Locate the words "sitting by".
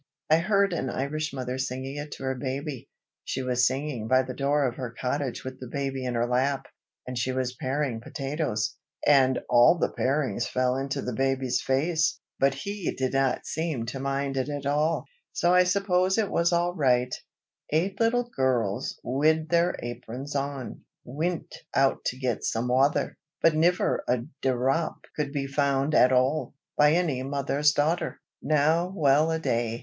3.67-4.23